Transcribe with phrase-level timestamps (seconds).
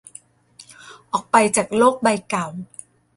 [1.11, 2.45] ออกไปจากโลกใบเก่า